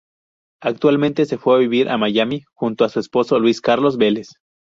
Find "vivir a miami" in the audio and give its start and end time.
1.59-2.41